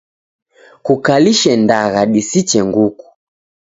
Kukalishe 0.85 1.51
ndagha 1.63 2.01
disiche 2.13 2.59
nguku. 2.67 3.05